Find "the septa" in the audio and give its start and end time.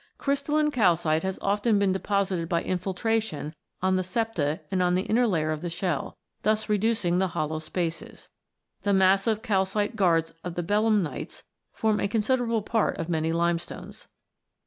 3.97-4.61